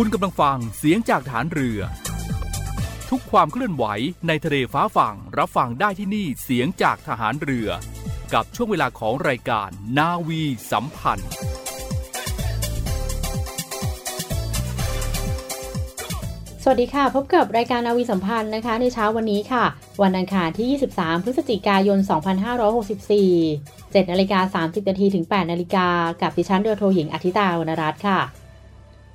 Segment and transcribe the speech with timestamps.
[0.00, 1.80] คุณกำลังฟังเสียงจากฐานเรือ
[3.10, 3.84] ทุกความเคลื่อนไหว
[4.28, 7.68] ในทะเลฟ้าฝั่งรับฟังได้ที่นี่เสียงจากทหารเรือ
[8.34, 11.30] กับช่วงเวลาของรายการนาวีสัมพันธ์
[16.62, 19.64] สวัสดีค่ะ พบกับรายการนาวีสัมพันธ์นะคะ ในเช้าวันนี้ค่ะ
[20.02, 21.98] วันอังคารที่ 23 พฤศจิกายน
[22.80, 25.86] 2564 7นาฬิกา30นาทีถึง 8นาฬิกา
[26.22, 28.20] กับดิฉันเรือโทหญิงอาทิตาวรรณรัตน์ค่ะ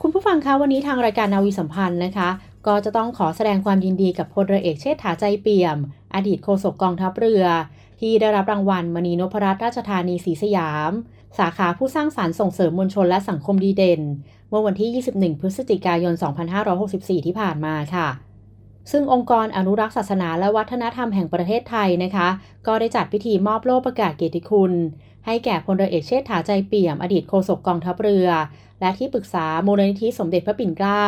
[0.04, 2.30] คุณผู้ฟังคะวันนี้ทางรายการนาวีสัมพันธ์นะคะ
[2.68, 5.78] ก็จะต้องขอแสดงความยินดีกับพลเรือเอกเชษฐาใจเปี่ยม
[6.16, 7.44] อดีตโฆษกกองทัพเรือ
[8.00, 10.92] ที่ได้รับรางวัลมณีนพรัตน์ราชธานีศรีสยาม
[11.40, 14.02] สาขาผู้สร้างสารรค์ส่งเสริมมวลชนและสังคมดีเด่น
[14.50, 16.14] เมื่อวันที่ 21 พฤศจิกายน
[16.70, 18.08] 2564 ที่ผ่านมาค่ะ
[18.92, 22.28] ซึ่งองค์กรอนุรักษ์ศาสนาและวัฒนธรรมแห่งประเทศไทยนะคะ
[22.68, 24.74] ก็ได้จัดพิธีมอบโล่ประกาศเกียรติคุณ
[25.26, 28.28] ให้แก่พลเรือเอกเชษฐาใจเปี่ยม อดีตโฆษกกองทัพเรือ
[28.82, 31.08] และที่ปรึกษามูลนิธิสมเด็จพระปิ่นเกล้า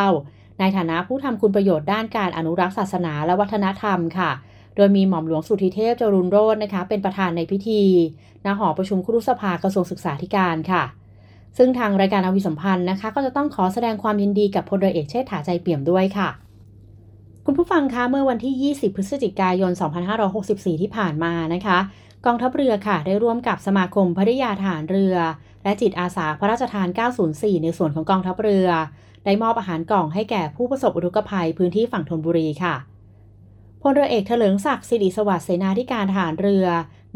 [0.59, 4.31] ในฐานะผู้ทำคุณประโยชน์ด้านการอนุรักษ์ศาสนาและวัฒนธรรมค่ะ
[4.75, 7.83] โดยมีหม่อมหลวงสุธิเทพจรุนโรจน์นะคะ เป็นประธานในพิธี
[8.45, 10.83] ณหอประชุมครุสภากระทรวงศึกษาธิการค่ะ
[11.57, 16.29] ซึ่งทางรายการอาวิสัมพันธ์นะคะ ก็จะต้องขอแสดงความยินดีกับพลเรือเอกเชษฐาใจเปี่ยมด้วยค่ะ
[17.45, 19.71] คุณผู้ฟังคะเมื่อวันที่ 20 พฤศจิกายน
[20.27, 21.77] 2564 ที่ผ่านมานะคะ
[22.25, 25.15] กองทัพเรือค่ะ ได้ร่วมกับสมาคมภริยาฐานเรือ
[25.63, 26.87] และจิตอาสาพระราชทาน
[27.25, 28.67] 904 ในส่วนของกองทัพเรือ
[29.25, 32.75] ได้มอบอาหารกล่องให้แก่ผู้ประสบอุทกภัยพื้นที่ฝั่งธนบุรีค่ะ
[33.81, 36.65] พลเรือเอกเถลิงศักดิ์สิริสวัสดิ์เสนาธิการทหารเรือ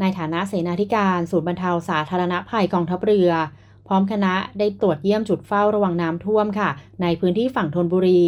[0.00, 3.30] ในฐานะเสนาธิการศูนย์บรรเทาสาธารณภัยกองทัพเรือ
[3.86, 6.70] พร้อมคณะได้ตรวจเยี่ยมจุดเฝ้าระวังน้ำท่วมค่ะ
[7.02, 8.24] ในพื้นที่ฝั่งธนบุรี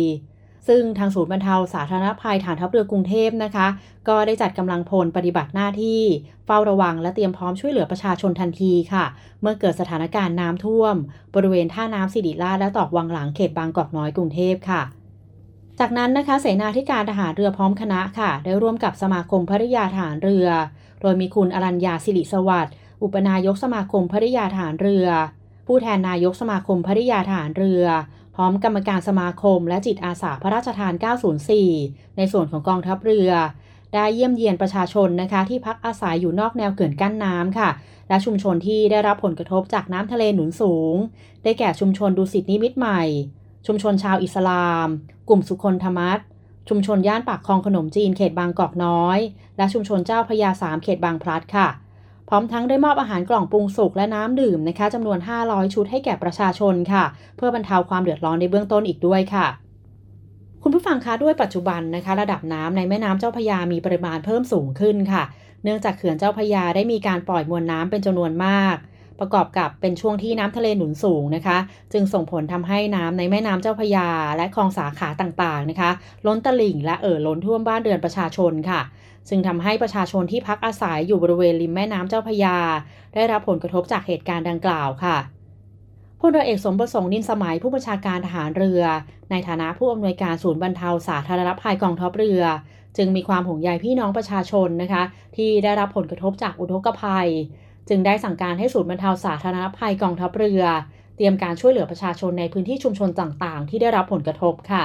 [0.69, 3.67] ซึ่งทางศูนย์บรรเทาสาธารณภัยฐานทัพเรือกรุงเทพนะคะ
[4.09, 6.03] ก็ได้จัดกำลังพลปฏิบัติหน้าที่
[6.47, 9.05] เฝ้าระวังและเตรียมพร้อมช่วยเหลือประชาชนทันทีค่ะ
[9.41, 10.95] เมื่อเกิดสถานการณ์น้ำท่วม
[11.35, 14.83] บริเวณท่าน้ำสิริราชและตอกวังหลังเขตบางกอกน้อยกรุงเทพค่ะ
[15.81, 20.49] จากนั้นนะคะเสนาธิการทหารเรือพร้อมคณะค่ะ ได้ร่วมกับสมาคมภริยาทหารเรือ
[21.01, 25.07] โดยมีคุณอรัญญาสิริสวัสดิ์อุปนายกสมาคมภริยาทหารเรือ
[25.67, 27.85] ผู้แทนนายกสมาคมภริยาทหารเรือ
[28.35, 30.93] พร้อมกรรมการสมาคมและจิตอาสาพระราชทาน
[31.57, 33.31] 904 ในส่วนของกองทัพเรือ
[33.95, 37.71] ได้เยี่ยมเยียนประชาชนนะคะที่พักอาศัยอยู่นอกแนวเขื่อนกั้นน้ำค่ะ
[38.09, 40.95] และชุมชนที่ได้รับผลกระทบจากน้ำทะเลหนุนสูง
[41.43, 43.03] ได้แก่ชุมชนดุสิตนิมิตใหม่
[43.67, 44.89] ชุมชนชาวอิสลาม
[45.29, 46.19] กลุ่มสุคนธรรมัต
[46.69, 49.19] ชุมชนย่านปากคลองขนมจีนเขตบางกอกน้อย
[49.57, 51.69] และชุมชนเจ้าพยาสามเขตบางพลัดค่ะ
[52.33, 57.05] พร้อมทั้งได้มอบอาหารกล่องปรุงสุกและน้ำดื่มนะคะจำนวน 500 ชุดให้แก่ประชาชนค่ะ
[57.37, 59.47] เพื่อบรรเทาความเดือดร้อนในเบื้องต้นอีกด้วยค่ะ
[60.63, 65.23] คุณผู้ฟังคะด้วยปัจจุบันนะคะ ระดับน้ำในแม่น้ำเจ้าพยามีปริมาณเพิ่มสูงขึ้นค่ะ
[65.65, 68.77] เนื่องจากเขื่อนเจ้าพยาได้มีการปล่อยมวลน้ำเป็นจำนวนมาก
[69.21, 71.59] ประกอบกับเป็นช่วงที่น้ำทะเลหนุนสูงนะคะ
[71.93, 75.91] จึงส่งผลทำให้น้ำในแม่น้ำเจ้าพยา และคลองสาขาต่างๆนะคะ
[76.27, 78.81] ล้นตลิ่งและเอ่อล้นท่วมบ้านเรือนประชาชนค่ะ
[79.31, 82.59] ซึ่งทำให้ประชาชนที่พักอาศัยอยู่บริเวณริมแม่น้ำเจ้าพยา
[83.15, 85.17] ได้รับผลกระทบจากเหตุการณ์ดังกล่าวค่ะ
[86.21, 88.83] พลเรือเอกสมประสงค์นินสมัยผู้บัญชาการทหารเรือ
[89.31, 92.43] ในฐานะผู้อำนวยการศูนย์บรรเทาสาธารณภัยกองทัพเรือ
[92.97, 95.03] จึงมีความห่วงใยพี่น้องประชาชนนะคะ
[95.37, 97.29] ที่ได้รับผลกระทบจากอุทกภัย
[97.89, 100.63] จึงได้สั่งการให้ศูนย์บรรเทาสาธารณภัยกองทัพเรือ
[101.17, 104.85] เตรียมการช่วยเหลือประชาชนในพื้นที่ชุมชนต่างๆ ที่ได้รับผลกระทบค่ะ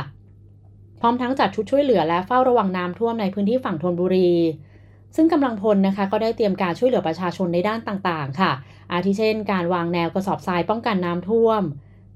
[1.00, 4.31] พร้อมทั้งจัดชุดช่วยเหลือและเฝ้าระวังน้ำท่วมในพื้นที่ฝั่งธนบุรี
[5.15, 8.51] ซึ่งกำลังพลนะคะ ก็ได้เตรียมการช่วยเหลือประชาชนในด้านต่างๆ ค่ะ
[8.92, 11.62] อาทิเช่น การวางแนวกระสอบทรายป้องกันน้ำท่วม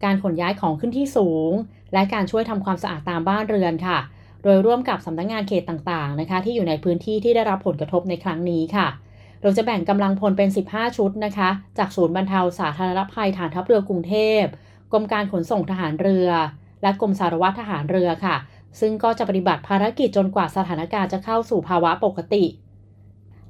[0.03, 1.51] การขนย้ายของขึ้นที่สูง
[1.93, 3.99] และการช่วยทำความสะอาดตามบ้านเรือนค่ะ
[4.43, 8.87] โดยร่วมกับสำนักงงานเขตต่างๆ นะคะ ที่อยู่ในพื้นที่ที่ได้รับผลกระทบในครั้งนี้ค่ะ
[9.41, 14.43] เราจะแบ่งกำลังพลเป็น 15 ชุดนะคะ จากศูนย์บรรเทาสาธารณภัยฐานทัพเรือกรุงเทพ
[14.91, 16.29] กรมการขนส่งทหารเรือ
[16.81, 18.35] และกรมสารวัตรทหารเรือค่ะ
[18.80, 22.45] ซึ่งก็จะปฏิบัติภารกิจจนกว่าสถานการณ์จะเข้าสู่ภาวะปกติ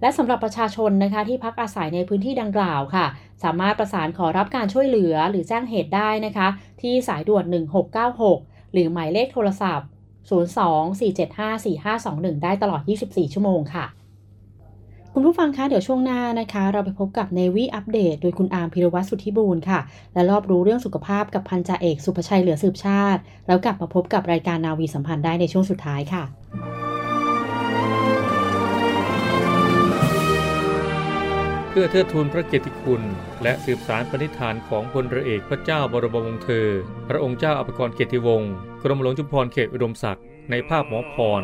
[0.02, 3.06] และสำหรับประชาชนนะคะที่พักอาศัยในพื้นที่ดังกล่าวค่ะ
[3.44, 6.48] สามารถประสานขอรับการช่วยเหลือหรือแจ้งเหตุได้นะคะ
[6.82, 7.46] ที่สายด่วน
[8.10, 9.88] 1696 หรือหมายเลขโทรศัพท์
[10.30, 13.86] 02-475-4521 ได้ตลอด 24 ชั่วโมงค่ะ
[15.14, 19.80] คุณผู้ฟังคะเดี๋ยวช่วงหน้านะคะ เราไปพบกับ Navy อัปเดตโดยคุณอาร์มพิรวัตรสุทธิบูรณ์ค่ะ
[20.14, 26.24] และรอบรู้เรื่องสุขภาพกับพันจ่าเอกสุภชัยเหลือสืบชาติ แล้วกลับมาพบกับรายการนาวีสัมพันธ์ได้ในช่วงสุดท้ายค่ะ
[31.70, 33.02] เพื่อเทิดทูนพระเกียรติคุณ
[33.44, 36.68] และสืบสารปณิธานของพลเรือเอกพระเจ้าบรมวงศ์เธอ
[37.10, 38.52] พระองค์เจ้าอภิกรเกียรติวงศ์
[38.84, 41.44] กรมหลวงจุฬาภรณ์เขตอุดมศักดิ์ในภาพหมอพร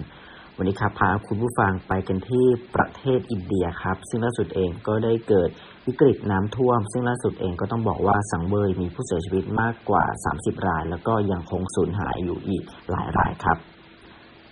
[0.57, 5.51] วันนี้ครับพาคุณผู้ฟังไปกันที่ประเทศอินเดียครับ ซึ่งล่าสุดเองก็ได้เกิด
[5.87, 10.05] วิกฤตน้ำท่วม ซึ่งล่าสุดเองก็ต้องบอกว่าสังเวยมีผู้เสียชีวิตมากกว่า
[10.35, 13.70] 30 ราย แล้วก็ยังคงสูญหายอยู่อีกหลายรายครับ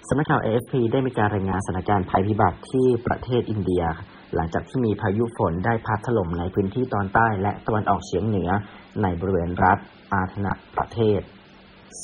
[0.07, 3.85] สำนักข่าว AFP ได้มีการรายงานสถานการณ์ภัยพิบัติที่ประเทศอินเดีย
[4.35, 8.51] หลังจากที่มีพายุฝนได้พัดถล่มในพื้นที่ตอนใต้และตะวันออกเฉียงเหนือ
[9.03, 9.79] ในบริเวณรัฐ
[10.13, 11.21] อาธนะประเทศ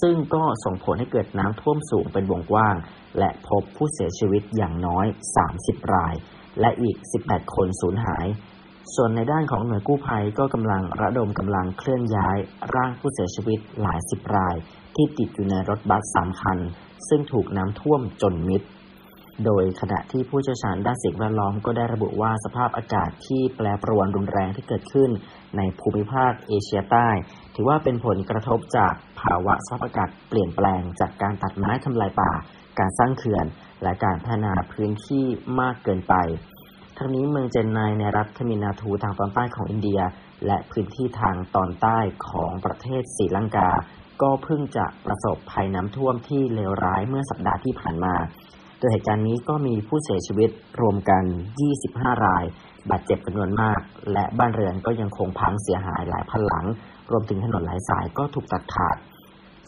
[0.01, 2.77] ซึ่งก็ส่งผลให้เกิดน้ำท่วมสูงเป็นวงกว้าง
[3.19, 5.07] และพบผู้เสียชีวิตอย่างน้อย
[5.49, 6.15] 30 ราย
[6.61, 6.97] และอีก
[7.27, 8.27] 18 คนสูญหาย
[8.95, 12.37] ส่วนในด้านของหน่วยกู้ภัยก็กำลังระดมกำลังเคลื่อนย้าย
[12.75, 14.57] ร่างผู้เสียชีวิตหลายสิบราย
[14.97, 16.59] ที่ติดอยู่ในรถบัสสามคัน
[17.09, 18.63] ซึ่งถูกน้ำท่วมจนมิด
[19.45, 25.11] โดยขณะที่ผู้เชี่ยวชาญด้านสิ่งแวดล้อมก็ได้ระบุว่าสภาพอากาศที่แปรปรวนรุนแรงที่เกิดขึ้น
[25.57, 27.09] ในภูมิภาคเอเชียใต้
[27.55, 32.33] ถือว่าเป็นผลกระทบจากภาวะสภาพอากาศเปลี่ยนแปลงจากการตัดไม้ทำลายป่า
[32.79, 33.47] การสร้างเขื่อน
[33.83, 35.25] และการพัฒนาพื้นที่
[35.61, 36.15] มากเกินไป
[36.99, 40.01] ทั้งนี้เมืองเจนนายในรัฐทมินาทูทางตอนใต้ของอินเดีย
[40.47, 41.99] และพื้นที่ทางตอนใต้
[42.29, 43.71] ของประเทศศรีลังกา
[44.23, 48.15] ก็เพิ่งจะประสบภัยน้ำท่วมที่เลวร้ายเมื่อสัปดาห์ที่ผ่านมา
[48.79, 51.25] โดยเหตุการณ์นี้ก็มีผู้เสียชีวิตรวมกัน
[51.75, 52.45] 25 ราย
[52.91, 53.81] บาดเจ็บจำนวนมาก
[54.13, 56.67] และบ้านเรือนก็ยังคงพังเสียหายหลายพันหลัง
[57.11, 58.97] รวมถึงถนนหลายสายก็ถูกตัดขาด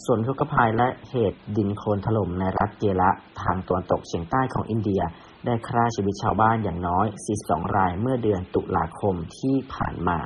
[0.05, 3.11] ส่วนทุกภัยและเหตุดินโคลนถล่มในรัฐเกละ
[3.41, 5.03] ทางตะวันตกเฉียงใต้ของอินเดีย
[5.45, 7.07] ได้ฆ่าชีวิตชาวบ้านอย่างน้อย
[7.41, 10.19] 42 รายเมื่อเดือนตุลาคมที่ผ่านมา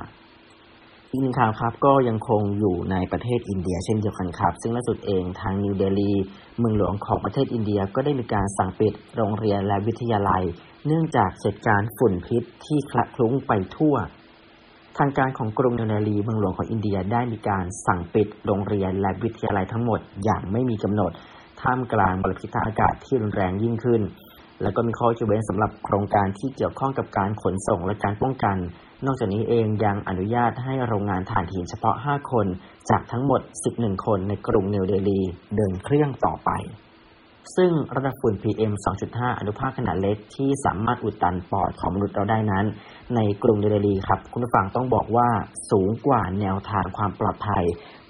[1.13, 6.11] อีกหนึ่งข่าวครับก็ยังคงอยู่ในประเทศอินเดียเช่นเดียวกันครับ ซึ่งล่าสุดเองทางนิวเดลี
[6.59, 10.43] เมืองหลวงของประเทศอินเดียก็ได้มีการสั่งปิดโรงเรียนและวิทยาลัย
[10.87, 13.95] เนื่องจากเหตุการณ์ฝุ่นพิษที่คละคลุ้งไปทั่ว
[14.97, 21.11] ทางการของกรุงนิวเดลีเมืองหลวงของอินเดียได้มีการสั่งปิดโรงเรียนและวิทยาลัยทั้งหมดอย่างไม่มีกำหนด
[21.61, 24.01] ท่ามกลางมลพิษทางอากาศที่รุนแรงยิ่งขึ้น
[24.61, 28.57] และก็มีข้อยกเว้นสำหรับโครงการที่เกี่ยวข้องกับการขนส่งและการป้องกัน
[29.05, 32.47] นอกจากนี้เองยังอนุญาตให้โรงงานถ่านหินเฉพาะ 5 คน
[32.89, 33.41] จากทั้งหมด
[33.73, 35.21] 11 คนในกรุงนิวเดลี
[35.55, 36.51] เดินเครื่องต่อไป
[37.55, 38.71] ซึ่งระดับฝุ่น PM
[39.07, 42.65] 2.5 อนุภาคขนาดเล็กที่สามารถอุดตันปอดของมนุษย์เราได้นั้น
[43.15, 45.29] ในกรุงเดลีครับ คุณผู้ฟังต้องบอกว่า
[45.71, 47.63] สูงกว่าแนวทางความปลอดภัย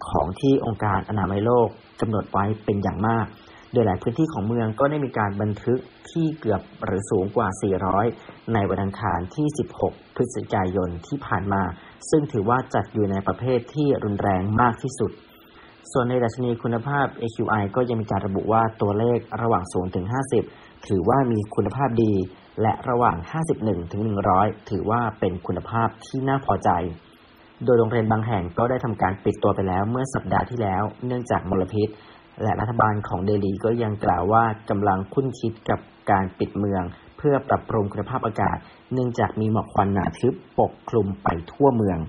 [0.08, 1.68] ของที่องค์การอนามัยโลก
[2.02, 3.26] กำหนดไว้เป็นอย่างมาก
[3.74, 7.48] โดยหลายพื้นที่ของเมืองก็ได้มีการบันทึกที่เกือบหรือสูงกว่า
[8.02, 9.48] 400 ในวันอังคารที่
[9.82, 11.64] 16 พฤศจิกายนที่ผ่านมา
[12.10, 15.12] ซึ่งถือว่าจัดอยู่ในประเภทที่รุนแรงมากที่สุด
[15.92, 20.06] ส่วนในดัชนีคุณภาพ AQI ก็ยังมีการระบุว่าตัวเลขระหว่าง 0 ถึง
[20.46, 22.14] 50 ถือว่ามีคุณภาพดี
[22.62, 23.18] และระหว่าง
[23.56, 24.02] 51 ถึง
[24.36, 26.70] 100 ถือว่าเป็นคุณภาพที่น่าพอใจ
[27.66, 31.88] โดยโรงเรียนบางแห่งก็ได้ทำการปิดตัวไปแล้วเมื่อสัปดาห์ที่แล้ว เนื่องจากมลพิษ
[32.44, 35.80] และรัฐบาลของเดลีก็ยังกล่าวว่ากำลังคุ้นคิดกับ
[36.12, 36.84] การปิดเมือง
[37.18, 38.58] เพื่อปรับปรุงคุณภาพอากาศ
[38.94, 42.00] เนื่องจากมีหมอกควันหนาทึบปกคลุมไปทั่วเมือง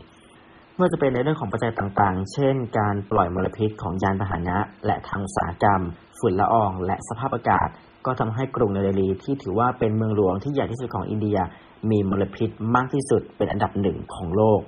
[0.76, 5.80] เมื่อจะเป็นในเรื่องของปัจจัยต่างๆ เช่น การปล่อยมลพิษของยานพาหนะ และทางอุตสาหกรรม
[6.18, 7.68] ฝุ่นละออง และสภาพอากาศ
[8.06, 11.38] ก็ทำให้กรุงเนเดลีที่ถือว่าเป็นเมืองหลวงที่ใหญ่ที่สุดของอินเดีย
[11.90, 14.60] มีมลพิษมากที่สุดเป็นอันดับหนึ่งของโลก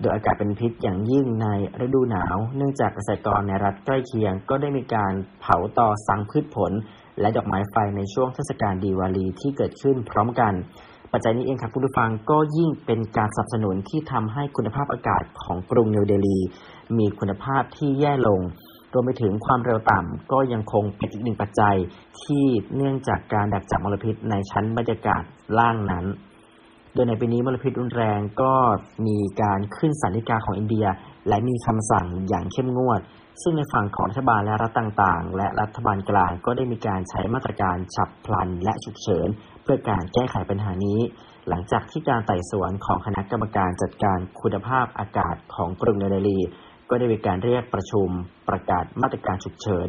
[0.00, 1.46] โดยอากาศเป็นพิษอย่างยิ่งใน
[1.84, 6.72] ฤดูหนาว เนื่องจากเกษตรกรในรัฐใกล้เคียง ก็ได้มีการเผาต่อสังพืชผล
[7.20, 10.52] และดอกไม้ไฟในช่วงเทศกาลดีวาลีที่เกิดขึ้นพร้อมกัน
[11.12, 16.38] ปัจจัยนี้เองครับคุณผู้ฟังก็ยิ่งเป็นการสนับสนุนที่ทำให้คุณภาพอากาศของกรุงนิวเดลี
[16.98, 18.40] มีคุณภาพที่แย่ลง
[18.92, 21.76] รวมไปถึงความเร็วต่ำก็ยังคงเป็นอีกหนึ่งปัจจัย
[22.22, 22.44] ที่
[22.76, 25.22] เนื่องจากการดักจับมลพิษในชั้นบรรยากาศ
[25.58, 26.04] ล่างนั้น
[26.96, 28.54] โดยในปีนี้มลพิษรุนแรงก็
[29.06, 30.86] มีการขึ้นสันนิกาของอินเดีย
[31.28, 33.00] และมีคำสั่งอย่างเข้มงวด
[33.42, 39.28] ซึ่งในฝั่งของรัฐบาลและรัฐต่างๆ และรัฐบาลกลางก็ได้มีการใช้มาตรการฉับพลันและฉุกเฉิน
[39.62, 41.00] เพื่อการแก้ไขปัญหานี้
[41.48, 46.38] หลังจากที่การไต่สวนของคณะกรรมการจัดการคุณภาพอากาศของกรุงเนเดลี
[46.90, 48.08] ก็ได้มีการเรียกประชุม
[48.48, 49.88] ประกาศมาตรการฉุกเฉิน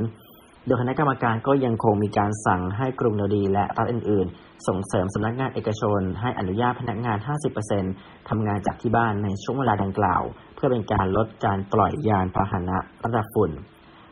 [0.65, 7.17] โดยคณะกรรมการก็ยังคงมีการสั่งให้กรุงเนดีและรัฐอื่น ๆ ส่งเสริมสำนักงานเอกชน ให้อนุญาตพนักงาน
[7.73, 10.21] 50%ทำงานจากที่บ้านในช่วงเวลาดังกล่าว
[10.55, 13.51] เพื่อเป็นการลดการปล่อยยานพาหนะระดับฝุ่น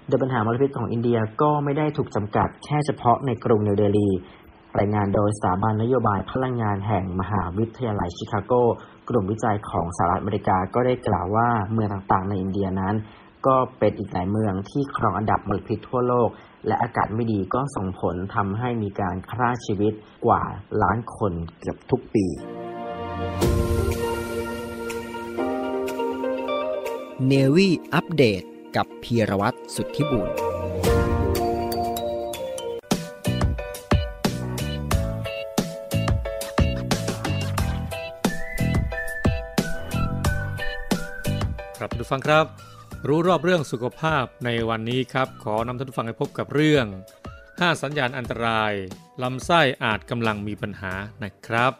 [0.07, 4.09] โดยปัญหามลพิษของอินเดียก็ไม่ได้ถูกจำกัดแค่เฉพาะในกรุงนิวเดลี
[4.79, 8.53] รายงานโดยสถาบันนโยบายพลังงานแห่งมหาวิทยาลัยชิคาโก
[9.09, 12.95] กลุ่มวิจัยของสหรัฐอเมริกาก็ได้กล่าวว่าเมืองต่างๆในอินเดียนั้น
[13.47, 16.29] ก็เป็นอีกหลายเมืองที่ครองอันดับมลพิษทั่วโลก
[16.67, 19.93] และอากาศไม่ดีก็ส่งผลทำให้มีการฆ่าชีวิต
[20.25, 20.43] กว่า
[20.81, 22.25] ล้านคนเกือบทุกปี
[27.27, 28.41] เนวีอัปเดต
[28.75, 30.29] กับพีรวัตรสุทธิบุญ
[41.77, 42.72] ครับทุกฟังครับ
[43.07, 46.85] รู้รอบเรื่องสุขภาพในวันนี้ครับ ขอนำท่านผู้ฟังให้พบกับเรื่อง
[47.33, 48.73] 5 สัญญาณอันตราย
[49.23, 50.93] ลำไส้อาจกำลังมีปัญหา
[51.23, 51.71] นะครับ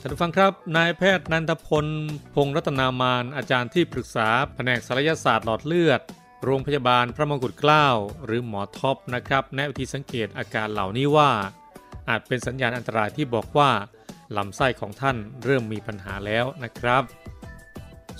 [0.00, 1.86] ท่านผู้ฟังครับ นายแพทย์นันทพล
[2.34, 6.00] พงรัตนามานอาจารย์ที่ปรึกษาแผนกศัลยศาสตร์หลอดเลือด
[6.44, 7.86] โรงพยาบาลพระมงกุฎเกล้า
[8.24, 11.30] หรือหมอท็อปนะครับแนะวิธีสังเกตอาการเหล่านี้ว่า
[12.08, 13.70] อาจเป็นสัญญาณอันตรายที่บอกว่า
[14.36, 17.04] ลำไส้ของท่านเริ่มมีปัญหาแล้วนะครับ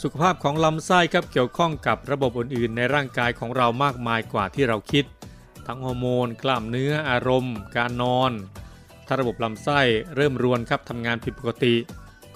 [0.02, 5.04] สุขภาพของลำไส้ครับเกี่ยวข้องกับระบบอื่นๆ ในร่างกายของเรามากมายกว่าที่เราคิด
[5.66, 8.32] ทั้งฮอร์โมน กล้ามเนื้ออารมณ์ การนอน
[9.06, 9.80] ถ้าระบบลำไส้
[10.16, 11.74] เริ่มรวนครับทำงานผิดปกติ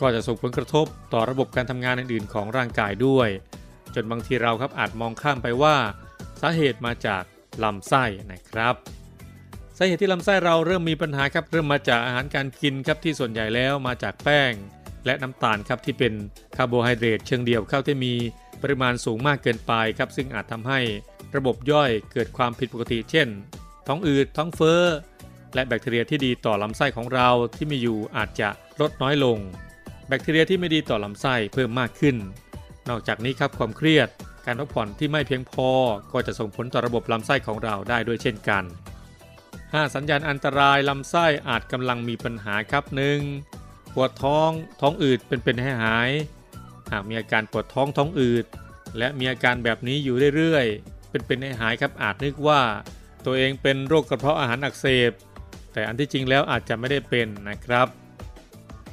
[0.00, 3.28] ก็จะส่งผลกระทบต่อระบบการทำงานอื่นๆ ของร่างกายด้วย
[3.94, 5.76] จนบางทีเราครับอาจมองข้ามไปว่า
[6.40, 7.22] สาเหตุมาจาก
[7.62, 8.74] ลำไส้นะครับ
[9.76, 14.52] สาเหตุที่ลำไส้เราเริ่มมีปัญหาครับเริ่มมาจากอาหารการกินครับที่ส่วนใหญ่แล้วมาจากแป้ง
[15.08, 16.12] และน้ำตาลครับที่เป็น
[16.56, 18.14] คาร์โบไฮเดรตเชิงเดียวเข้าที่มี
[18.62, 20.80] ปริมาณสูงมากเกินไปครับซึ่งอาจทำให้
[21.36, 23.28] ระบบย่อยเกิดความผิดปกติ เช่น
[23.86, 24.82] ท้องอืดท้องเฟ้อ
[25.54, 28.48] และแบคทีเรียที่ดีต่อลำไส้ของเราที่มีอยู่อาจจะ
[28.80, 29.38] ลดน้อยลง
[30.08, 32.16] แบคทีเรียที่ไม่ดีต่อลำไส้เพิ่มมากขึ้น
[32.88, 34.08] นอกจากนี้ครับความเครียด
[34.46, 35.68] การพักผ่อนที่ไม่เพียงพอ
[36.12, 38.64] ก็จะส่งผลต่อระบบลำไส้ของเราได้ด้วยเช่นกัน
[39.28, 43.18] 5 สัญญาณอันตรายลำไส้อาจกำลังมีปัญหาครับหนึ่ง
[43.94, 46.10] ปวดท้องท้องอืดเป็นเป็นให้หาย
[46.92, 48.44] หากมีอาการปวดท้องท้องอืด
[48.98, 52.60] และมีอาการแบบนี้อยู่เรื่อยๆ เป็นเป็นให้หายครับอาจนึกว่า
[53.24, 55.12] ตัวเองเป็นโรคกระเพาะอาหารอักเสบ
[55.72, 57.88] แต่อันที่จริงแล้วอาจจะไม่ได้เป็นนะครับ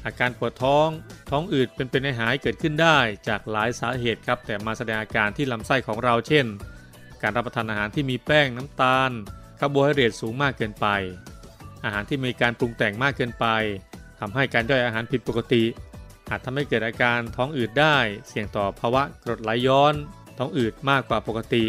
[0.05, 0.87] อาการปวดท้อง
[1.31, 2.97] ท้องอืดเป็นเป็นให้หายเกิดขึ้นได้
[3.27, 6.45] จากหลายสาเหตุครับ แต่มาแสดงอาการที่ลำไส้ของเราเช่น
[7.21, 9.11] การรับประทานอาหารที่มีแป้งน้ำตาล
[9.59, 10.87] คาร์โบไฮเดรตสูงมากเกินไป
[11.83, 13.45] อาหารที่มีการปรุงแต่งมากเกินไป
[14.19, 15.63] ทำให้การย่อยอาหารผิดปกติ
[16.29, 19.93] อาจทำให้เกิดอาการท้องอืดได้ เสี่ยงต่อภาวะกรดไหลย้อน
[20.37, 21.65] ท้องอืดมากกว่าปกติ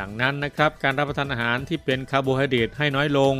[0.00, 3.34] ดังนั้นนะครับการรับประทานอาหารที่เป็นคาร์โบไฮเดรตให้น้อยลง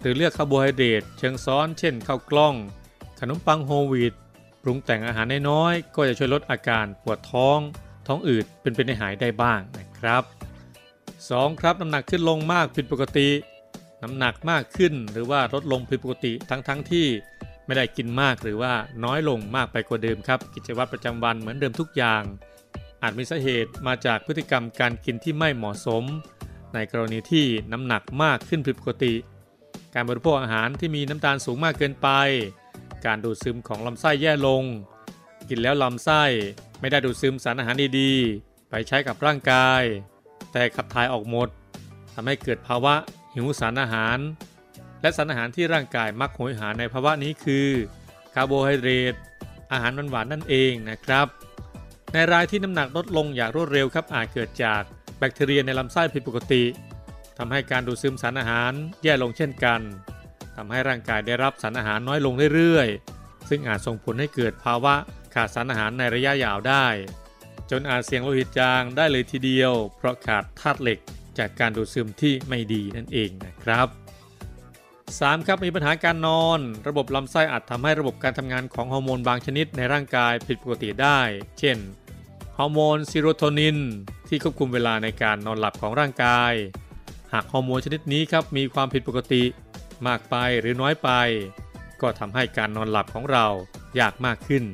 [0.00, 2.54] หรือเลือกคาร์โบไฮเดรตเชิงซ้อนเช่นข้าวกล้อง
[3.20, 4.14] ขนมปังโฮลวีต
[4.62, 7.58] ปรุงแต่งอาหารน้อยๆก็จะช่วยลดอาการปวดท้อง
[8.06, 10.22] ท้องอืดเป็นเป็นหายได้บ้างนะครับ
[11.30, 11.60] 2.
[11.60, 13.28] ครับน้ำหนักขึ้นลงมากผิดปกติ
[14.02, 17.06] น้ำหนักมากขึ้นหรือว่าลดลงผิดปกติทั้งๆทที่
[17.66, 18.72] ไม่ได้กินมากหรือว่า
[19.04, 22.22] น้อยลงมากไปกว่าเดิมครับ กิจวัตรประจำวันเหมือนเดิมทุกอย่าง
[23.02, 26.04] อาจมีสาเหตุมาจากพฤติกรรมการกินที่ไม่เหมาะสม
[26.74, 29.14] ในกรณีที่น้ำหนักมากขึ้นผิดปกติ
[29.94, 32.08] การบริโภคอาหารที่มีน้ำตาลสูงมากเกินไป
[33.06, 34.64] การดูดซึมของลำไส้แย่ลง
[35.48, 36.22] กินแล้วลำไส้
[36.80, 39.82] ไม่ได้ดูดซึมสารอาหารดีๆ ไปใช้กับร่างกาย
[40.52, 41.48] แต่ขับถ่ายออกหมด
[42.14, 42.94] ทำให้เกิดภาวะ
[43.34, 44.18] หิวสารอาหาร
[45.00, 47.68] และสารอาหารที่ร่างกายมักโหยหาในภาวะนี้คือ
[48.34, 49.14] คาร์โบไฮเดรต
[49.72, 51.26] อาหารหวานๆนั่นเองนะครับ
[52.12, 54.82] ในรายที่น้ำหนักลดลงอย่างรวดเร็วครับอาจเกิดจาก
[55.18, 56.64] แบคทีเรียในลำไส้ผิดปกติ
[57.38, 58.72] ทำให้การดูดซึมสารอาหาร
[59.02, 59.80] แย่ลงเช่นกัน
[60.56, 64.94] ทำให้ร่างกายได้รับสารอาหารน้อยลงเรื่อยๆ ซึ่งอาจส่งผลให้เกิดภาวะ
[65.34, 66.86] ขาดสารอาหารในระยะยาวได้
[67.70, 70.98] จนอาจเสี่ยงโลหิตจางได้เลยทีเดียว เพราะขาดธาตุเหล็ก
[71.38, 73.88] จากการดูดซึมที่ไม่ดีนั่นเองนะครับ
[75.24, 75.46] 3.
[75.46, 81.20] ครับมีปัญหาการนอน ระบบลำไส้อาจทำให้ระบบการทำงานของฮอร์โมนบางชนิดในร่างกายผิดปกติได้
[81.58, 81.76] เช่น
[82.58, 83.78] ฮอร์โมนซีโรโทนิน
[84.28, 86.52] ที่ควบคุมเวลาในการนอนหลับของร่างกาย
[87.32, 89.42] หากฮอร์โมนชนิดนี้ครับมีความผิดปกติ
[90.06, 91.10] มากไปหรือน้อยไป
[92.00, 93.46] ก็ทำให้การนอนหลับของเรา
[94.00, 94.64] ยากมากขึ้น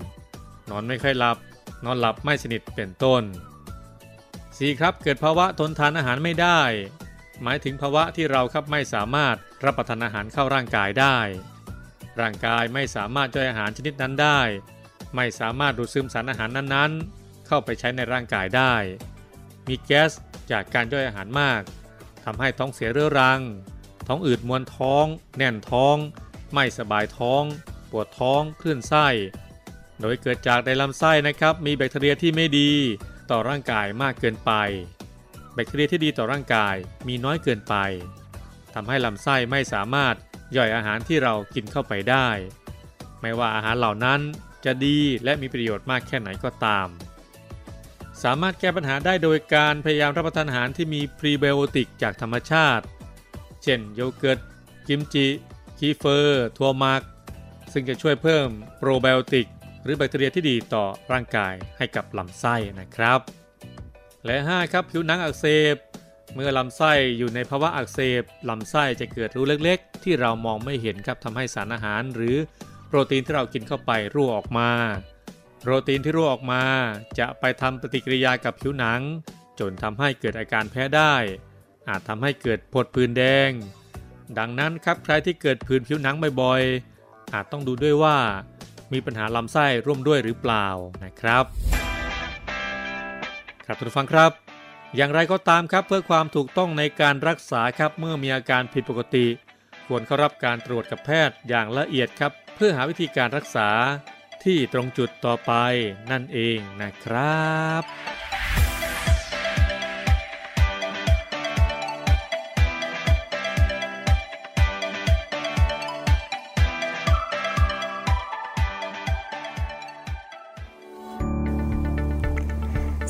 [0.70, 1.37] นอนไม่ค่อยหลับ
[1.84, 3.22] นอนหลับไม่สนิทเป็นต้น
[4.02, 4.80] 4.
[4.80, 6.61] ครับเกิดภาวะทนทานอาหารไม่ได้
[7.42, 11.18] หมายถึงภาวะที่เราครับไม่สามารถรับประทานอาหารเข้าร่างกายได้
[12.20, 14.40] ร่างกายไม่สามารถย่อยอาหารชนิดนั้นได้
[15.16, 18.75] ไม่สามารถดูดซึมสารอาหารนั้นๆ เข้าไปใช้ในร่างกายได้
[19.68, 20.12] มีแก๊ส
[20.50, 21.62] จากการย่อยอาหารมาก
[22.25, 23.40] ทำให้ท้องเสียเรื้อรัง
[24.06, 25.04] ท้องอืดมวนท้อง
[25.37, 25.96] แน่นท้อง
[26.54, 27.42] ไม่สบายท้อง
[27.90, 29.08] ปวดท้องคลื่นไส้
[30.00, 32.70] โดยเกิดจากในลำไส้นะครับมีแบคทีเรียที่ไม่ดี
[33.30, 34.52] ต่อร่างกายมากเกินไป
[35.54, 36.74] แบคทีเรียที่ดีต่อร่างกาย
[37.09, 37.74] มีน้อยเกินไป
[38.74, 40.14] ทำให้ลำไส้ไม่สามารถ
[40.57, 42.29] ย่อยอาหารที่เรากินเข้าไปได้
[43.20, 44.20] ไม่ว่าอาหารเหล่านั้น
[44.64, 46.88] จะดีและมีประโยชน์มากแค่ไหนก็ตาม
[48.22, 52.85] สามารถแก้ปัญหาได้โดยการพยายามรับประทานอาหารที่มีพรีไบโอติกจากธรรมชาติ
[53.62, 54.38] เช่นโยเกิร์ต
[54.88, 55.26] กิมจิ
[55.79, 57.03] คีเฟอร์ถั่วหมัก
[57.72, 58.48] ซึ่งจะช่วยเพิ่ม
[58.79, 59.46] โปรไบโอติก
[59.83, 63.20] หรือแบคทีเรียที่ดีต่อร่างกายให้กับลำไส้นะครับ
[64.26, 65.76] และ 5 ครับผิวหนังอักเสบ
[66.35, 72.37] เมื่อลำไส้อยู่ในภาวะอักเสบลำไส้จะเกิดรูเล็กๆ ที่เรามองไม่เห็นครับทำให้สารอาหาร หรือ
[72.88, 74.70] โปรตีนที่เรากินเข้าไปรั่วออกมา
[75.61, 76.62] โปรตีนที่รั่วออกมา
[77.18, 79.00] จะไปทำปฏิกิริยากับผิวหนัง
[79.61, 81.14] จนทำให้เกิดอาการแพ้ได้
[81.88, 83.50] อาจทำให้เกิดผดผื่นแดง
[84.38, 88.16] ดังนั้นครับใครที่เกิดผื่นผิวหนังบ่อยๆอาจต้องดูด้วยว่า
[88.92, 90.66] มีปัญหาลำไส้ร่วมด้วยหรือเปล่า
[91.04, 91.71] นะครับ
[93.72, 94.32] ครับทุกฟังครับ
[94.96, 99.26] อย่างไรก็ตามครับเพื่อความถูกต้องในการรักษาครับเมื่อมีอาการผิดปกติ
[99.87, 103.68] ควรเข้ารับการตรวจกับแพทย์อย่างละเอียดครับ เพื่อหาวิธีการรักษา
[104.44, 105.52] ที่ตรงจุดต่อไป
[106.11, 107.82] นั่นเองนะครับ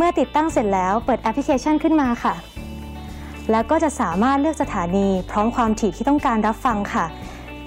[0.00, 2.34] เมื่อติดตั้งเสร็จแล้วเปิดแอปพลิเคชันขึ้นมาค่ะ
[3.50, 7.06] แล้วก็จะสามารถเลือกสถานี พร้อมความถี่ที่ต้องการรับฟังค่ะ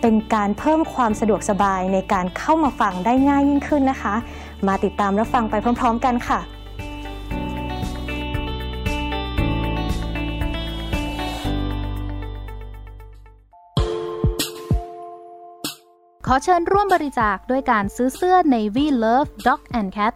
[0.01, 4.15] เป็นการเพิ่มความสะดวกสบายในการเข้ามาฟังได้ง่ายยิ่งขึ้นนะคะ
[4.67, 6.39] มาติดตามรับฟังไปพร้อม ๆ กันค่ะ
[16.27, 20.15] ขอเชิญร่วมบริจาคด้วยการซื้อเสื้อ Navy Love Dog and Cat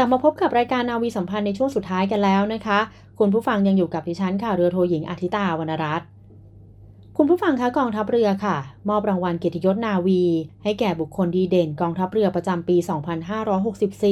[0.00, 2.78] กลับมาพบกับรายการนาวีสัมพันธ์ในช่วงสุดท้ายกันแล้วนะคะ
[3.18, 6.06] คุณผู้ฟังยังอยู่กับดิฉันค่ะเรือโทหญิงอาทิตาวรรณรัตน์
[7.16, 8.56] คุณผู้ฟังคะกองทัพเรือค่ะ
[8.88, 10.22] มอบรางวัลเกียรติยศนาวี
[10.64, 12.76] ให้แก่บุคคลดีเด่นกองทัพเรือประจำปี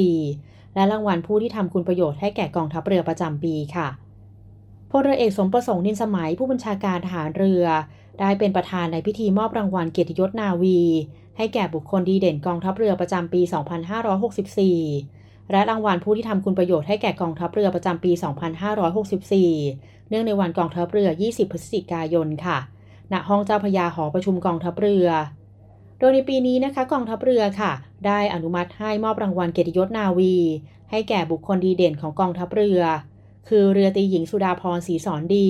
[0.09, 3.87] 2564 และรางวัลผู้ที่ทำคุณประโยชน์ให้แก่กองทัพเรือประจำปีค่ะ
[4.91, 7.63] พลเรือเอกสมประสงค์นินสมัยผู้บัญชาการทหารเรือ
[8.19, 10.79] ได้เป็นประธานในพิธีมอบรางวัลเกียรติยศนาวี
[11.37, 15.16] ให้แก่บุคคลดีเด่นกองทัพเรือประจำปี 2564
[15.51, 18.11] และรางวัลผู้ที่ทำคุณประโยชน์ให้แก่กองทัพเรือประจำปี
[19.31, 22.57] 2564 เนื่องในวันกองทัพเรือ 20 พฤศจิกายนค่ะ
[23.13, 25.07] ณ ห้องเจ้าพยาหอประชุมกองทัพเรือ
[25.99, 27.71] โดยในปีนี้นะคะกองทัพเรือค่ะ
[28.05, 30.35] ได้อนุมัติให้มอบรางวัลเกียรติยศนาวี
[30.91, 32.81] ให้แก่บุคคลดีเด่นของกองทัพเรือ
[33.47, 35.49] คือเรือตีหญิงสุดาพรศรีสอนดี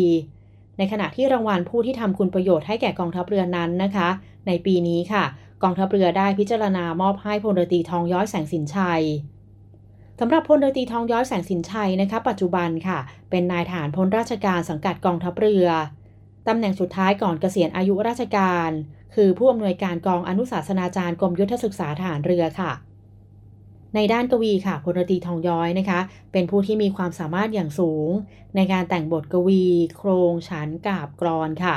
[0.77, 4.09] ในขณะที่รางวัลผู้ที่ทำคุณประโยชน์ให้แก่กองทัพเรือนั้นนะคะ
[4.47, 5.23] ในปีนี้ค่ะ
[5.63, 9.03] กองทัพเรือได้พิจารณามอบให้พลเรือตีทองย้อยแสงสินชัย
[10.19, 12.99] สำหรับพลเรือตีทองย้อยแสงสินชัยนะคะ ปัจจุบันค่ะ
[13.29, 15.67] เป็นนายฐานพลราชการสังกัดกองทัพเรือ
[16.47, 18.69] ตำแหน่งสุดท้ายก่อนเกษียณอายุราชการ
[19.15, 22.71] คือผู้อำนวยการกองอนุสาสนาจารย์กรมยุทธศึกษาฐานเรือค่ะ
[23.95, 25.99] ในด้านกวีค่ะพลตีทองย้อยนะคะ
[26.31, 28.09] เป็นผู้ที่มีความสามารถอย่างสูง
[28.55, 29.65] ในการแต่งบทกวี
[29.97, 31.75] โครงฉันกาบกรอนค่ะ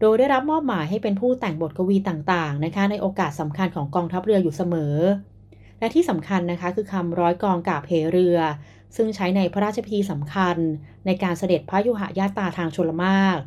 [0.00, 4.96] โดยได้รับมอบหมายให้เป็นผู้แต่งบทกวีต่างๆนะคะ ในโอกาสสำคัญของกองทัพเรืออยู่เสมอ
[5.82, 8.38] และที่สำคัญนะคะคือคำร้อยกองกาบเหเรือ
[8.96, 10.56] ซึ่งใช้ในพระราชพิธีสำคัญ
[11.06, 13.38] ในการเสด็จพระยุหญาตาทางชลมาก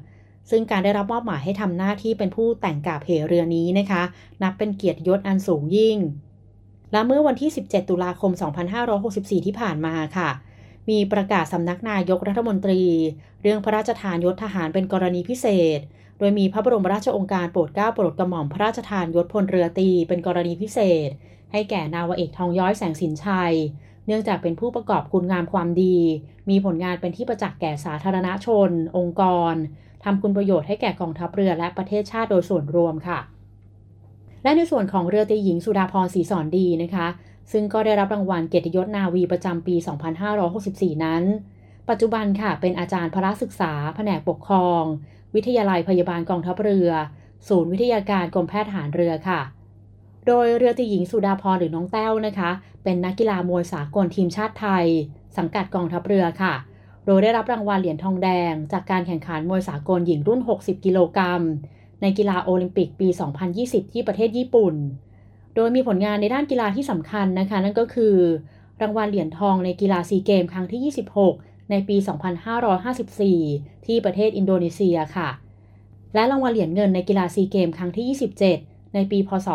[0.50, 4.04] ซึ่งการได้รับมอบหมายให้ทำหน้าที่เป็นผู้แต่งกาบเหเรือนี้นะคะ
[4.44, 5.98] นับเป็นเกียรติยศอันสูงยิ่ง
[6.92, 8.32] และเมื่อวันที่ 17 ตุลาคม
[8.90, 10.30] 2564 ที่ผ่านมาค่ะ
[10.90, 12.84] มีประกาศสำนักนายกรัฐมนตรี
[13.42, 15.46] เรื่องพระราชทานยศทหารเป็นกรณีพิเศ
[15.78, 15.80] ษ
[16.18, 21.10] โดยมีพระบรมราชองค์การโปรดเกล้าโปรดกระหม่อมพระราชทานยศพลเรือตีเป็นกรณีพิเศษ
[21.52, 23.54] ให้แก่นาวเอกทองย้อยแสงสินชัย
[24.08, 25.98] เนื่องจากเป็นผู้ประกอบคุณงามความดี
[26.50, 29.56] มีผลงานเป็นที่ประจักษ์แก่สาธารณชน องค์กร
[30.04, 33.20] ทำคุณประโยชน์ให้แก่กองทัพเรือและประเทศชาติโดยส่วนรวมค่ะ
[34.44, 37.08] และในส่วนของเรือตีหญิงสุดาพรศรีสอนดีนะคะ
[37.52, 39.76] ซึ่งก็ได้รับรางวัลเกียรติยศนาวีประจำปี
[40.40, 41.24] 2564 นั้น
[41.90, 44.84] ปัจจุบันค่ะเป็นอาจารย์พระศึกษา แผนกปกครอง
[45.36, 46.90] วิทยาลัยพยาบาลกองทัพเรือ
[47.48, 49.42] ศูนย์วิทยาการกรมแพทย์ทหารเรือค่ะ
[50.28, 52.52] โดยเรือตีหญิงสุดาพรหรือน้องแต้วนะคะ
[52.84, 54.86] เป็นนักกีฬามวยสากลทีมชาติไทย
[55.38, 56.54] สังกัดกองทัพเรือค่ะ
[57.06, 61.42] โดยได้รับรางวัลเหรียญทองแดง จากการแข่งขันมวยสากลหญิงรุ่น 60 กิโลกรัม
[62.02, 63.08] ในกีฬาโอลิมปิกปี
[63.52, 64.76] 2020 ที่ประเทศญี่ปุ่น
[65.56, 68.16] โดยมีผลงานในด้านกีฬาที่สำคัญนะคะ นั่นก็คือ
[68.82, 70.94] รางวัลเหรียญทองในกีฬาซีเกมครั้งที่
[71.28, 71.98] 26 ในปี
[73.32, 75.30] 2554 ที่ประเทศอินโดนีเซียค่ะ
[76.14, 78.06] และรางวัลเหรียญเงินในกีฬาซีเกมส์ครั้งที่
[78.42, 79.48] 27 ในปี พศ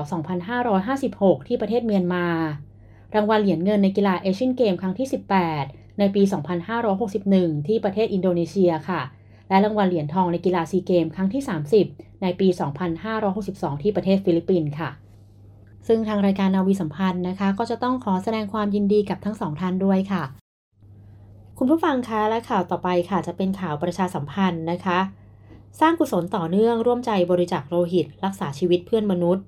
[0.71, 2.27] 2556 ที่ประเทศเมียนมา
[3.15, 5.09] รางวัลเหรียญเงินในกีฬาเอเชียนเกมส์ครั้งที่
[5.53, 6.23] 18 ในปี
[6.95, 9.01] 2561 ที่ประเทศอินโดนีเซียค่ะ
[9.49, 11.43] และรางวัลเหรียญทองในกีฬาซีเกมส์ครั้งที่
[11.83, 12.49] 30 ในปี
[13.15, 14.91] 2562 ที่ประเทศฟิลิปปินส์ค่ะ
[15.87, 20.23] ซึ่งทางรายการนาวีสัมพันธ์นะคะ ก็จะต้องขอแสดงความยินดีกับทั้งสองท่านด้วยค่ะ
[21.59, 24.99] คุณผู้ฟังคะและข่าวต่อไปค่ะจะเป็นข่าวประชาสัมพันธ์นะคะ
[25.81, 29.45] สร้างกุศลต่อเนื่องร่วมใจบริจาคโลหิต รักษาชีวิตเพื่อนมนุษย์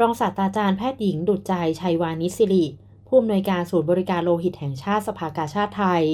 [0.00, 2.64] รองศาสตราจารย์แพทย์หญิงดุจใจชัยวานิสิริ
[3.06, 6.04] ผู้อำนวยการศูนย์บริการโลหิตแห่งชาติสภากาชาติไทย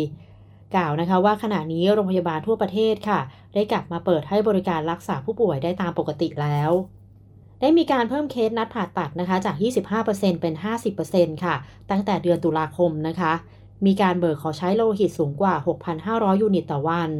[0.75, 3.21] กล่าวนะคะว่าขณะนี้โรงพยาบาลทั่วประเทศค่ะ
[3.55, 6.71] ได้กลับมาเปิดให้บริการรักษาผู้ป่วยได้ตามปกติแล้ว
[7.61, 9.57] ได้มีการเพิ่มเคสนัดผ่าตัดนะคะจาก
[9.99, 10.55] 25%เป็น
[10.99, 11.55] 50%ค่ะ
[11.91, 13.33] ตั้งแต่เดือนตุลาคมนะคะ
[13.87, 15.55] มีการเบิกขอใช้โลหิตสูงกว่า
[15.99, 17.11] 6,500 ยูนิตต่อวัน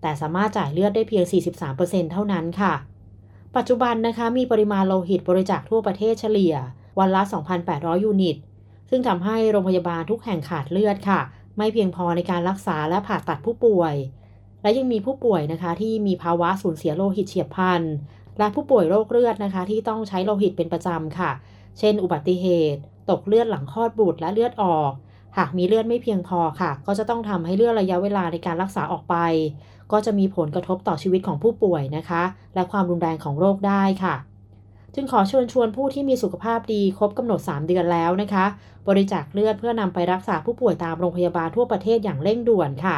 [0.00, 1.24] แต่สามารถจ่ายเลือดได้เพียง
[1.68, 2.74] 43%เท่านั้นค่ะ
[3.56, 6.54] ปัจจุบันนะคะมีปริมาณโลหิตบริจาคทั่วประเทศเฉลี่ย
[6.98, 7.22] วันละ
[7.62, 8.36] 2,800 ยูนิต
[8.90, 11.20] ซึ่งทำให้โรงพยาบาลทุกแห่งขาดเลือดค่ะ
[11.56, 13.94] ไม่เพียงพอในการรักษาและผ่าตัดผู้ป่วย
[14.62, 17.82] และยังมีผู้ป่วยนะคะที่มีภาวะสูญเสียโลหิตเฉียบพลัน
[18.38, 21.30] และผู้ป่วยโรคเลือดนะคะ ที่ต้องใช้โลหิตเป็นประจำค่ะ
[21.78, 24.92] เช่น อุบัติเหตุ ตกเลือดหลังคลอดบุตรและเลือดออก
[25.38, 29.16] หากมีเลือดไม่เพียงพอค่ะ ก็จะต้องทำให้เลือดระยะเวลาในการรักษาออกไป
[29.92, 32.22] ก็จะมีผลกระทบต่อชีวิตของผู้ป่วยนะคะ
[32.54, 34.14] และความรุนแรงของโรคได้ค่ะ
[34.94, 38.44] จึงขอเชิญชวนผู้ที่มีสุขภาพดีครบกำหนด 3 เดือนแล้วนะคะ
[38.88, 42.96] บริจาคเลือดเพื่อนำไปรักษาผู้ป่วยตามโรงพยาบาลทั่วประเทศอย่างเร่งด่วนค่ะ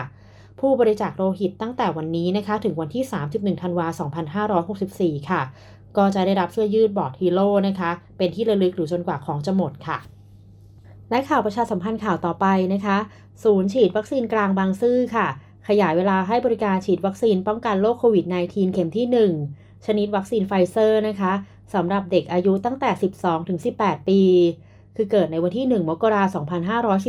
[0.60, 4.08] ผู้บริจาคโลหิตตั้งแต่วันนี้นะคะ ถึงวันที่ 31 ธันวาคม
[4.68, 5.42] 2564 ค่ะ
[5.96, 9.98] ก็จะได้รับเสื้อยืด Blood Hero นะคะ เป็นที่ระลึกหรือจนกว่าของจะหมดค่ะ
[11.10, 12.98] และข่าวประชาสัมพันธ์ข่าวต่อไปนะคะ
[13.44, 15.26] ศูนย์ฉีดวัคซีนกลางบางซื่อค่ะ
[15.68, 19.06] ขยายเวลาให้บริการฉีดวัคซีนป้องกันโรคโควิด -19 เข็มที่
[19.46, 21.32] 1 ชนิดวัคซีนไฟเซอร์นะคะ
[21.74, 24.20] สำหรับเด็กอายุตั้งแต่ 12 ถึง 18 ปี
[24.96, 26.44] คือเกิดในวันที่ 1 มกราคม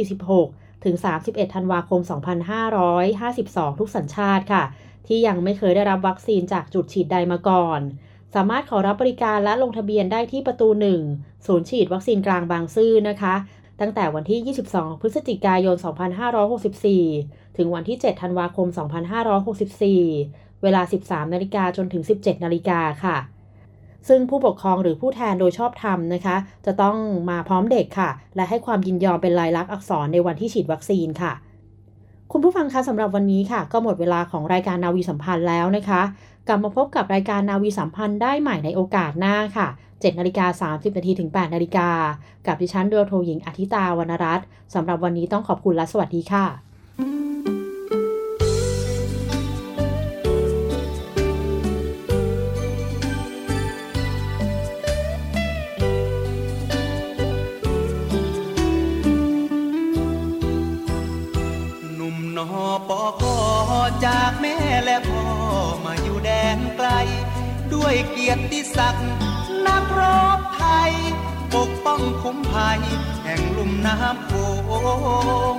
[0.06, 2.02] 2546 ถึง 31 ธันวาคม
[3.06, 4.64] 2552 ทุกสัญชาติค่ะ
[5.08, 7.80] ที่ยังไม่เคยได้รับวัคซีนจากจุดฉีดใดมาก่อน
[8.36, 10.68] สามารถขอรับบริการและลงทะเบียนได้ที่ประตู
[11.08, 13.36] 1 ศูนย์ฉีดวัคซีนกลางบางซื่อนะคะ
[13.82, 15.76] ตั้งแต่วันที่ 22 พฤศจิกายน
[16.82, 18.68] 2564 ถึงวันที่ 7 ธันวาคม
[19.86, 23.18] 2564 เวลา 13 นาฬิกาจนถึง 17 นาฬิกาค่ะ
[24.08, 26.98] ซึ่งผู้ปกครองหรือผู้แทนโดยชอบธรรมนะคะ จะต้อง
[27.30, 31.34] มาพร้อมเด็กค่ะ และให้ความยินยอมเป็นลายลักษณ์อักษรในวันที่ฉีดวัคซีนค่ะ
[32.32, 36.02] คุณผู้ฟังคะสำหรับวันนี้ค่ะ ก็หมดเวลาของรายการนาวีสัมพันธ์แล้วนะคะ
[36.48, 39.68] กลับมาพบกับรายการนาวีสัมพันธ์ได้ใหม่ในโอกาสหน้าค่ะ
[40.04, 41.90] 7นาฬิกา30นาทีถึง 8 นาฬิกา
[42.48, 46.46] กับดิฉันเรือโทหญิงอาทิตาวรรณรัตน์สำหรับวันนี้ต้องขอบคุณและสวัสดีค่ะ
[61.96, 62.50] หนุ่มนอ
[62.90, 63.36] ปอคอ
[64.06, 65.24] จากแม่และพ่อ
[65.86, 66.90] มาอยู่แดนไกล
[67.74, 69.08] ด้วยเกียรติศักดิ์
[72.36, 72.82] มภัย
[73.24, 74.32] แห่งลุ่มน้ำโข
[75.56, 75.58] ง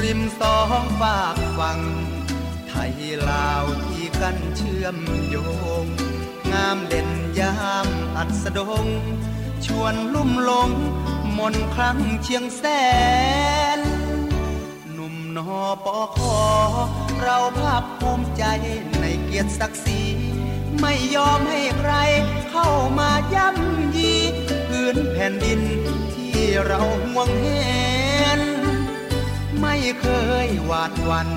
[0.00, 1.80] ริมสองฝากฝั่ง
[2.68, 2.94] ไทย
[3.30, 4.96] ลาวที่กันเชื่อม
[5.28, 5.36] โย
[5.84, 5.86] ง
[6.52, 8.86] งามเด่นยามอัดสดง
[9.66, 10.70] ชวนลุ่มหลง
[11.38, 12.64] มนครั้งเชียงแส
[13.78, 13.80] น
[14.92, 16.38] หนุ่มนอปอคอ
[17.20, 18.44] เราภาคภูมิใจ
[19.00, 20.00] ในเกียรติศักดิ์ศรี
[20.80, 21.92] ไม่ยอมให้ใคร
[22.50, 23.89] เข้ามาย่ำ
[24.94, 25.60] นแผ่นดิน
[26.14, 28.40] ที่เราห่วงเห็น
[29.60, 30.06] ไม่เค
[30.46, 31.28] ยหวาดวัน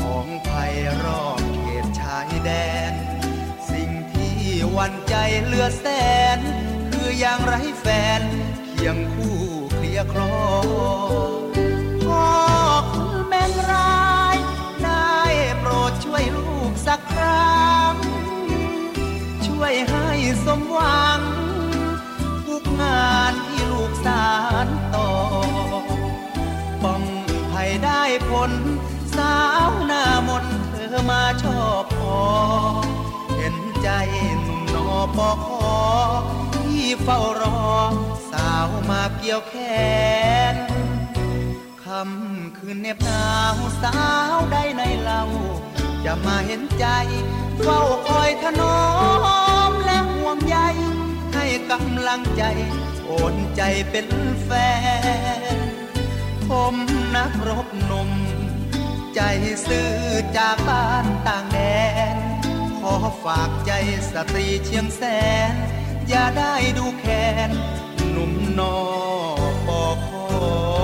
[0.00, 2.50] ของภัยรอบเขตชายแด
[2.92, 2.94] น
[3.70, 4.36] สิ่งที่
[4.76, 5.14] วันใจ
[5.44, 5.86] เหลือแส
[6.36, 6.38] น
[6.90, 7.86] คืออย่างไรแฟ
[8.20, 8.22] น
[8.66, 9.38] เคียงคู่
[9.74, 10.36] เคลียคลอ
[12.04, 12.28] พ่อ
[12.92, 14.36] คุณแม่งร้าย
[14.82, 15.18] ได้
[15.58, 17.94] โปรดช่วยลูกสักครั้ง
[19.46, 20.08] ช่วยให้
[20.44, 21.20] สมหวัง
[22.80, 24.28] งานที่ลูกสา
[24.64, 25.10] รต่อ
[26.82, 27.02] ป้อง
[27.52, 28.52] ภัยได้ผล
[29.16, 32.20] สาวหน้ามนเธอมาชอบพอ
[33.36, 33.88] เห็นใจ
[34.42, 35.76] หนุ่มนอปอคอ
[36.54, 37.60] ที่เฝ้ารอ
[38.30, 39.54] สาวมาเกี่ยวแข
[40.52, 40.54] น
[41.84, 43.98] คำคืนเหน็บหนาวสา
[44.34, 45.22] วได้ในเรา
[46.04, 46.86] จะมาเห็นใจ
[47.62, 48.78] เฝ้าคอยถนอ
[49.70, 50.56] มและห่วงใย
[51.70, 52.44] กำลังใจ
[53.06, 54.08] โอนใจเป็น
[54.44, 54.50] แฟ
[55.56, 55.58] น
[56.48, 56.74] ผม
[57.16, 58.10] นักรบหนม
[59.14, 59.20] ใจ
[59.66, 59.92] ซื่อ
[60.36, 61.58] จากบ้านต่างแด
[62.14, 62.16] น
[62.80, 63.72] ขอฝากใจ
[64.12, 65.02] สตรีเชียงแส
[65.52, 65.54] น
[66.08, 67.50] อย่าได้ดูแค้น
[68.10, 68.76] หนุ่มนอ
[69.66, 70.83] ปอคอ